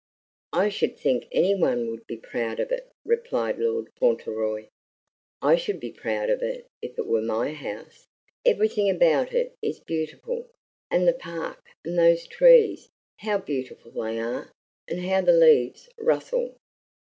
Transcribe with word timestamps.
"I 0.53 0.69
should 0.69 0.97
think 0.97 1.27
any 1.31 1.53
one 1.53 1.91
would 1.91 2.07
be 2.07 2.17
proud 2.17 2.59
of 2.59 2.71
it," 2.71 2.91
replied 3.05 3.59
Lord 3.59 3.91
Fauntleroy. 3.99 4.65
"I 5.43 5.55
should 5.57 5.79
be 5.79 5.91
proud 5.91 6.31
of 6.31 6.41
it 6.41 6.65
if 6.81 6.97
it 6.97 7.05
were 7.05 7.21
my 7.21 7.51
house. 7.53 8.07
Everything 8.43 8.89
about 8.89 9.31
it 9.31 9.55
is 9.61 9.79
beautiful. 9.79 10.49
And 10.89 11.07
the 11.07 11.13
park, 11.13 11.67
and 11.85 11.99
those 11.99 12.25
trees, 12.25 12.89
how 13.17 13.37
beautiful 13.37 13.91
they 13.91 14.19
are, 14.19 14.51
and 14.87 15.01
how 15.01 15.21
the 15.21 15.33
leaves 15.33 15.87
rustle!" 15.99 16.57